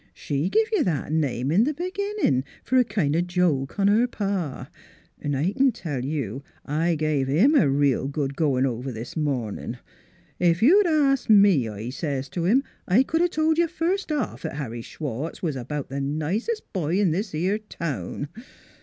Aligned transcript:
"She 0.15 0.49
give 0.49 0.67
you 0.71 0.83
that, 0.83 1.11
name 1.13 1.51
in 1.51 1.63
th' 1.63 1.77
be 1.77 1.91
ginnin' 1.91 2.43
fer 2.63 2.77
a 2.77 2.83
kind 2.83 3.15
of 3.15 3.19
a 3.19 3.21
joke 3.21 3.79
on 3.79 3.87
her 3.87 4.07
pa.... 4.07 4.67
'N' 5.21 5.35
I 5.35 5.51
can 5.51 5.71
tell 5.71 6.03
you, 6.03 6.41
I 6.65 6.95
give 6.95 7.27
him 7.27 7.53
a 7.53 7.69
real 7.69 8.07
good 8.07 8.35
goin' 8.35 8.65
over 8.65 8.91
this 8.91 9.15
mornin':' 9.15 9.77
Ef 10.41 10.63
you'd 10.63 10.87
asked 10.87 11.29
me,' 11.29 11.69
I 11.69 11.91
says 11.91 12.29
t' 12.29 12.41
him, 12.41 12.63
4 12.87 12.97
1 12.97 13.05
c'd 13.13 13.21
a 13.21 13.27
told 13.27 13.57
you 13.59 13.67
first 13.67 14.11
off 14.11 14.43
'at 14.43 14.55
Harry 14.55 14.81
Schwartz 14.81 15.43
was 15.43 15.55
about 15.55 15.91
th' 15.91 16.01
nicest 16.01 16.63
boy 16.73 16.99
in 16.99 17.11
this 17.11 17.35
'ere 17.35 17.59
town. 17.59 18.27